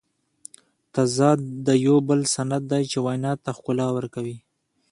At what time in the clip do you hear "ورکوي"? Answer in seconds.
3.97-4.37